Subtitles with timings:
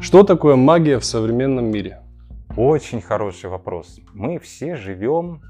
[0.00, 2.02] Что такое магия в современном мире?
[2.56, 3.98] Очень хороший вопрос.
[4.14, 5.42] Мы все живем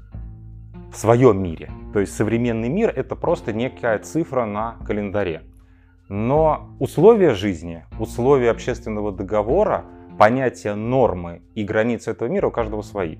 [0.91, 1.69] в своем мире.
[1.93, 5.43] То есть современный мир это просто некая цифра на календаре.
[6.07, 9.85] Но условия жизни, условия общественного договора,
[10.17, 13.17] понятия нормы и границы этого мира у каждого свои.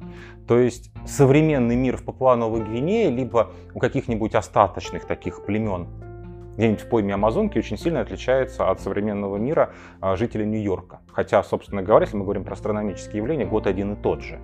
[0.48, 5.88] То есть современный мир в Папуа-Новой Гвинее, либо у каких-нибудь остаточных таких племен
[6.60, 11.00] где-нибудь в пойме Амазонки очень сильно отличается от современного мира а, жителей Нью-Йорка.
[11.08, 14.42] Хотя, собственно говоря, если мы говорим про астрономические явления, год один и тот же.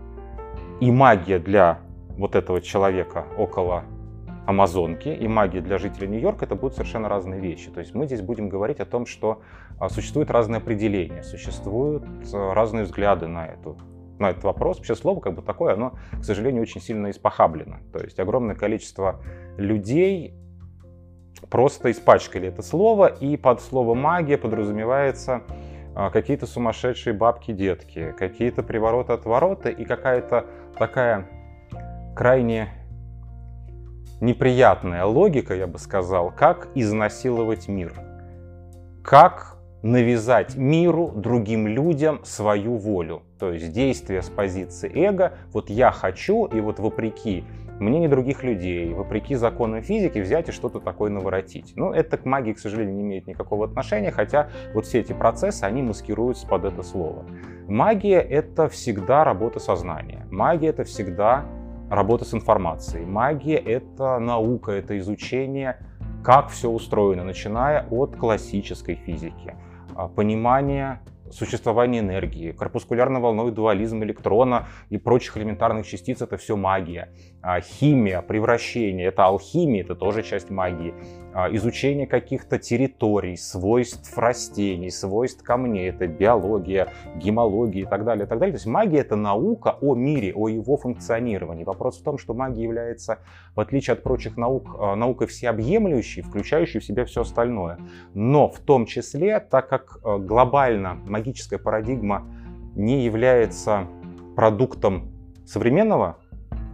[0.80, 1.80] И магия для
[2.18, 3.84] вот этого человека около
[4.48, 7.70] Амазонки и магия для жителей Нью-Йорка это будут совершенно разные вещи.
[7.70, 9.42] То есть мы здесь будем говорить о том, что
[9.78, 13.78] а, существуют разные определения, существуют разные взгляды на эту
[14.20, 14.78] на этот вопрос.
[14.78, 17.80] Вообще слово как бы такое, оно, к сожалению, очень сильно испохаблено.
[17.92, 19.22] То есть огромное количество
[19.58, 20.34] людей
[21.50, 25.42] просто испачкали это слово, и под слово магия подразумевается
[25.96, 30.46] а, какие-то сумасшедшие бабки-детки, какие-то привороты-отвороты и какая-то
[30.78, 31.28] такая
[32.16, 32.70] крайне
[34.22, 37.94] неприятная логика, я бы сказал, как изнасиловать мир,
[39.04, 43.22] как навязать миру, другим людям свою волю.
[43.40, 47.44] То есть действие с позиции эго, вот я хочу, и вот вопреки
[47.80, 51.74] мнению других людей, вопреки законам физики, взять и что-то такое наворотить.
[51.76, 55.64] Ну, это к магии, к сожалению, не имеет никакого отношения, хотя вот все эти процессы,
[55.64, 57.26] они маскируются под это слово.
[57.68, 60.26] Магия— это всегда работа сознания.
[60.32, 61.46] Магия— это всегда
[61.90, 63.06] работа с информацией.
[63.06, 65.78] Магия— это наука, это изучение,
[66.24, 69.56] как все устроено, начиная от классической физики,
[69.96, 71.00] а, понимание
[71.32, 77.10] существование энергии, корпускулярно-волновой дуализм электрона и прочих элементарных частиц— это все магия.
[77.42, 80.94] А, химия, превращение— это алхимия, это тоже часть магии.
[81.38, 88.30] А, изучение каких-то территорий, свойств растений, свойств камней— это биология, гемология и так далее, и
[88.30, 88.54] так далее.
[88.54, 91.66] То есть магия— это наука о мире, о его функционировании.
[91.66, 93.20] Вопрос в том, что магия является,
[93.54, 97.80] в отличие от прочих наук, а, наукой всеобъемлющей, включающей в себя все остальное.
[98.14, 102.26] Но в том числе, так как глобально магическая парадигма
[102.76, 103.90] не является
[104.38, 105.12] продуктом
[105.46, 106.18] современного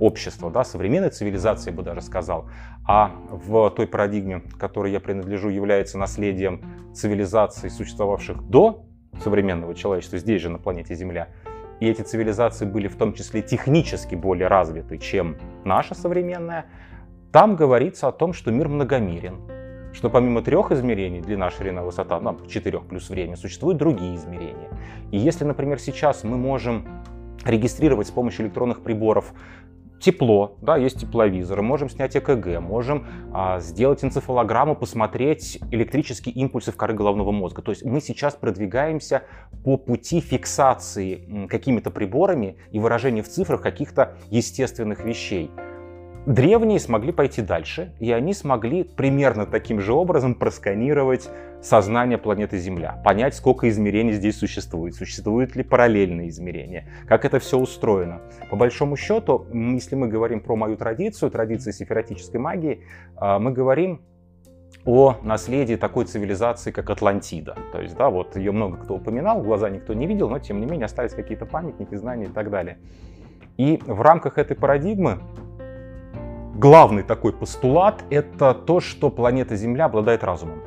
[0.02, 2.50] общества, да, современной цивилизации, я бы даже сказал,
[2.88, 6.62] а в той парадигме, которой я принадлежу, является наследием
[6.94, 8.84] цивилизаций, существовавших до
[9.24, 11.28] современного человечества, здесь же на планете Земля.
[11.80, 16.66] И эти цивилизации были в том числе технически более развиты, чем наша современная.
[17.32, 19.40] Там говорится о том, что мир многомерен,
[19.94, 24.70] что помимо трех измерений, длина, ширина, высота, ну, четырех плюс время, существуют другие измерения.
[25.12, 26.88] И если, например, сейчас мы можем
[27.46, 29.34] регистрировать с помощью электронных приборов
[30.02, 36.76] тепло, да, есть тепловизоры, можем снять ЭКГ, можем а, сделать энцефалограмму, посмотреть электрические импульсы в
[36.76, 37.62] коры головного мозга.
[37.62, 39.24] То есть мы сейчас продвигаемся
[39.64, 45.52] по пути фиксации какими-то приборами и выражения в цифрах каких-то естественных вещей.
[46.28, 51.28] Древние смогли пойти дальше, и они смогли примерно таким же образом просканировать
[51.64, 57.58] сознание планеты Земля, понять, сколько измерений здесь существует, существуют ли параллельные измерения, как это все
[57.58, 58.22] устроено.
[58.52, 62.84] По большому счету, если мы говорим про мою традицию, традицию сифератической магии,
[63.16, 64.02] а, мы говорим
[64.86, 67.58] о наследии такой цивилизации, как Атлантида.
[67.72, 70.68] То есть, да, вот ее много кто упоминал, глаза никто не видел, но тем не
[70.68, 72.78] менее остались какие-то памятники, знания и так далее.
[73.58, 75.20] И в рамках этой парадигмы
[76.62, 80.62] главный такой постулат— это то, что планета Земля обладает разумом.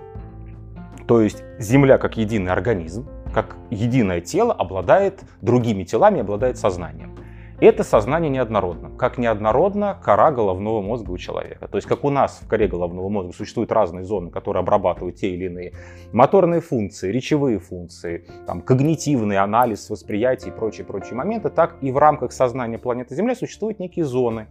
[1.06, 7.14] То есть Земля как единый организм, как единое тело обладает другими телами, обладает сознанием.
[7.60, 8.90] Это сознание неоднородно.
[8.98, 11.68] Как неоднородна кора головного мозга у человека.
[11.68, 15.28] То есть как у нас в коре головного мозга существуют разные зоны, которые обрабатывают те
[15.28, 15.72] или иные
[16.12, 22.32] моторные функции, речевые функции, там, когнитивный анализ, восприятие и прочие-прочие моменты, так и в рамках
[22.32, 24.48] сознания планеты Земля существуют некие зоны,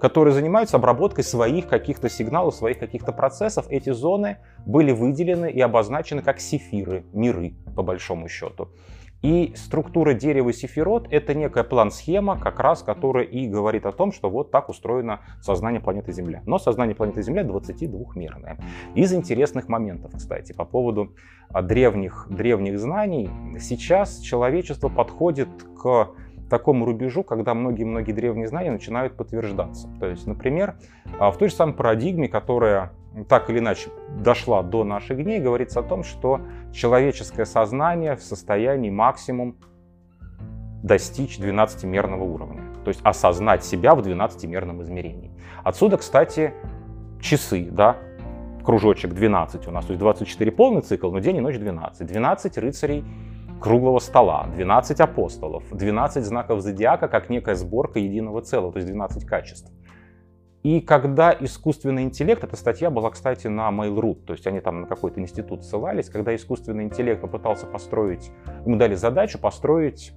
[0.00, 3.66] которые занимаются обработкой своих каких-то сигналов, своих каких-то процессов.
[3.70, 8.68] Эти зоны были выделены и обозначены как сефиры, миры, по большому счету.
[9.24, 14.28] И структура дерева сефирот— это некая план-схема, как раз которая и говорит о том, что
[14.28, 16.42] вот так устроено сознание планеты Земля.
[16.44, 18.58] Но сознание планеты Земля 22-мерное.
[18.94, 21.14] Из интересных моментов, кстати, по поводу
[21.48, 23.30] а, древних, древних знаний.
[23.58, 25.48] Сейчас человечество подходит
[25.80, 26.10] к
[26.48, 29.88] такому рубежу, когда многие-многие древние знания начинают подтверждаться.
[30.00, 30.76] То есть, например,
[31.18, 32.92] а, в той же самой парадигме, которая
[33.28, 36.40] так или иначе дошла до наших дней, говорится о том, что
[36.72, 39.56] человеческое сознание в состоянии максимум
[40.82, 42.62] достичь 12-мерного уровня.
[42.84, 45.30] То есть осознать себя в 12-мерном измерении.
[45.62, 46.52] Отсюда, кстати,
[47.20, 47.96] часы, да,
[48.64, 52.06] кружочек 12 у нас, то есть 24 полный цикл, но день и ночь 12.
[52.06, 53.04] 12 рыцарей
[53.60, 59.24] круглого стола, 12 апостолов, 12 знаков зодиака как некая сборка единого целого, то есть 12
[59.24, 59.72] качеств.
[60.64, 64.86] И когда искусственный интеллект, эта статья была, кстати, на Mail.ru, то есть они там на
[64.86, 68.30] какой-то институт ссылались, когда искусственный интеллект попытался построить,
[68.64, 70.14] ему дали задачу построить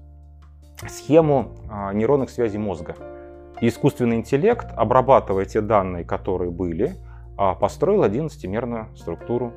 [0.88, 2.96] схему а, нейронных связей мозга.
[3.60, 6.96] И искусственный интеллект, обрабатывая те данные, которые были,
[7.38, 9.52] а, построил 11-мерную структуру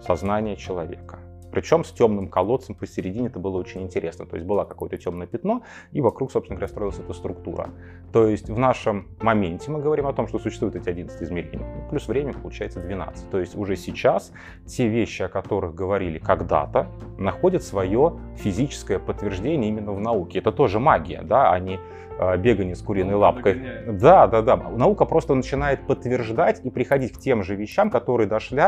[0.00, 1.18] сознания человека.
[1.56, 4.26] Причем с темным колодцем посередине это было очень интересно.
[4.26, 7.70] То есть было какое-то темное пятно, и вокруг, собственно говоря, строилась эта структура.
[8.12, 12.08] То есть в нашем моменте мы говорим о том, что существуют эти 11 измерений, плюс
[12.08, 13.30] время получается 12.
[13.30, 14.32] То есть уже сейчас
[14.66, 20.40] те вещи, о которых говорили когда-то, находят свое физическое подтверждение именно в науке.
[20.40, 21.80] Это тоже магия, да, а не
[22.18, 23.60] а, бегание с куриной лапкой.
[23.86, 24.56] Да, да, да.
[24.56, 28.62] Наука просто начинает подтверждать и приходить к тем же вещам, которые дошли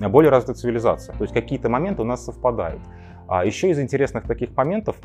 [0.00, 1.12] более развитой цивилизации.
[1.12, 2.82] То есть какие-то моменты у нас совпадают.
[3.28, 4.96] А еще из интересных таких моментов,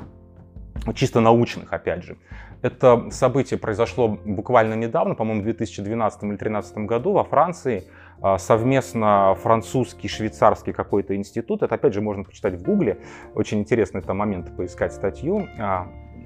[0.93, 2.17] чисто научных, опять же,
[2.61, 7.85] это событие произошло буквально недавно, по-моему, в 2012 или 2013 году во Франции
[8.21, 12.99] а, совместно французский, швейцарский какой-то институт, это опять же можно почитать в гугле,
[13.33, 15.47] очень интересно это момент поискать статью,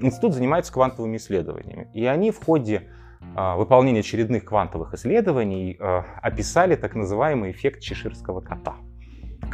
[0.01, 1.87] институт занимается квантовыми исследованиями.
[1.93, 2.89] И они в ходе
[3.35, 8.75] а, выполнения очередных квантовых исследований а, описали так называемый эффект чеширского кота.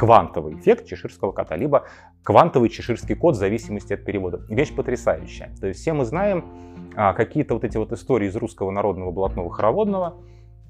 [0.00, 1.84] Квантовый эффект чеширского кота, либо
[2.22, 4.40] квантовый чеширский кот в зависимости от перевода.
[4.48, 5.54] Вещь потрясающая.
[5.60, 6.46] То есть все мы знаем
[6.96, 10.16] а, какие-то вот эти вот истории из русского народного блатного хороводного,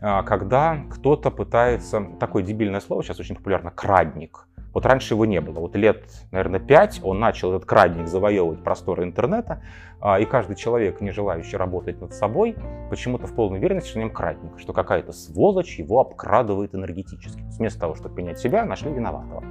[0.01, 4.49] когда кто-то пытается, такое дебильное слово сейчас очень популярно, крадник.
[4.73, 5.61] Вот раньше его не было.
[5.61, 9.63] Вот лет, наверное, пять он начал этот крадник завоевывать просторы интернета,
[10.01, 12.57] а, и каждый человек, не желающий работать над собой,
[12.89, 17.43] почему-то в полной уверенности, что в нем крадник, что какая-то сволочь его обкрадывает энергетически.
[17.59, 19.43] Вместо того, чтобы принять себя, нашли виноватого.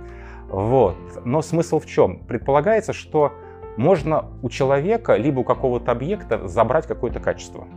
[0.48, 0.96] Вот.
[1.26, 2.20] Но смысл в чем?
[2.26, 3.34] Предполагается, что
[3.78, 7.68] можно у человека либо у какого-то объекта забрать какое-то качество.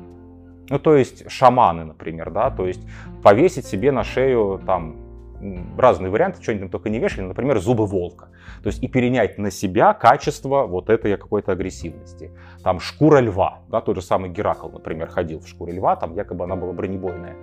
[0.68, 2.80] Ну, то есть шаманы, например, да, то есть
[3.22, 4.96] повесить себе на шею там
[5.76, 8.28] разные варианты, что-нибудь только не вешали, например, зубы волка.
[8.62, 12.30] То есть и перенять на себя качество вот этой какой-то агрессивности.
[12.62, 16.44] Там шкура льва, да, тот же самый Геракл, например, ходил в шкуре льва, там якобы
[16.44, 17.36] она была бронебойная.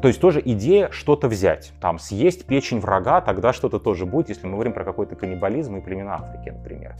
[0.00, 4.46] То есть тоже идея что-то взять, там съесть печень врага, тогда что-то тоже будет, если
[4.46, 6.94] мы говорим про какой-то каннибализм и племена Африки, например.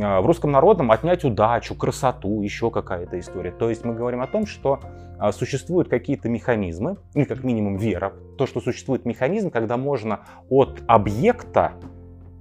[0.00, 3.52] А, в русском народном отнять удачу, красоту, еще какая-то история.
[3.52, 4.80] То есть мы говорим о том, что
[5.18, 10.82] а, существуют какие-то механизмы, или как минимум вера, то, что существует механизм, когда можно от
[10.86, 11.72] объекта,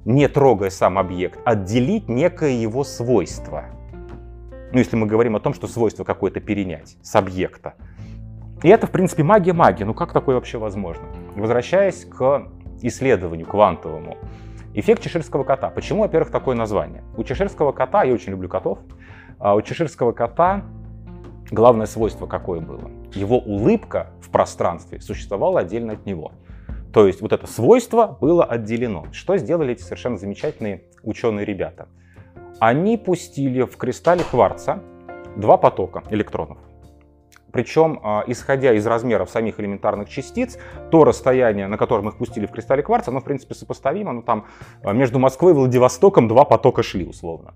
[0.05, 3.65] не трогая сам объект, отделить некое его свойство.
[4.71, 7.75] Ну, если мы говорим о том, что свойство какое-то перенять с объекта.
[8.63, 9.83] И это, в принципе, магия магии.
[9.83, 11.05] Ну, как такое вообще возможно?
[11.35, 12.47] Возвращаясь к
[12.81, 14.17] исследованию квантовому,
[14.75, 15.69] Эффект чеширского кота.
[15.69, 17.03] Почему, во-первых, такое название?
[17.15, 18.79] У чеширского кота, я очень люблю котов,
[19.37, 20.63] а у чеширского кота
[21.51, 22.89] главное свойство какое было?
[23.13, 26.31] Его улыбка в пространстве существовала отдельно от него.
[26.91, 29.05] То есть вот это свойство было отделено.
[29.11, 31.87] Что сделали эти совершенно замечательные ученые ребята?
[32.59, 34.81] Они пустили в кристалле кварца
[35.35, 36.57] два потока электронов.
[37.53, 40.57] Причем, а, исходя из размеров самих элементарных частиц,
[40.89, 44.11] то расстояние, на котором их пустили в кристалле кварца, оно, в принципе, сопоставимо.
[44.11, 44.47] Но там
[44.83, 47.53] а, между Москвой и Владивостоком два потока шли, условно.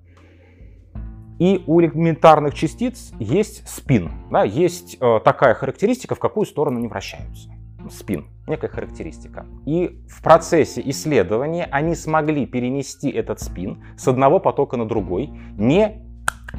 [1.40, 4.12] И у элементарных частиц есть спин.
[4.32, 7.50] Да, есть э, такая характеристика, в какую сторону они вращаются.
[7.92, 9.46] Спин, некая характеристика.
[9.68, 16.04] И в процессе исследования они смогли перенести этот спин с одного потока на другой, не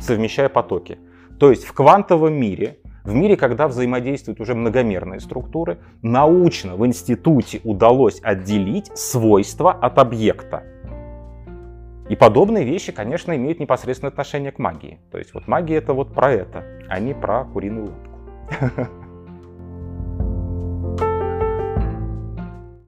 [0.01, 0.99] совмещая потоки.
[1.41, 7.61] То есть в квантовом мире в мире, когда взаимодействуют уже многомерные структуры, научно в институте
[7.65, 10.63] удалось отделить свойства от объекта.
[12.11, 14.99] И подобные вещи, конечно, имеют непосредственное отношение к магии.
[15.11, 18.99] То есть вот магия это вот про это, а не про куриную лапку.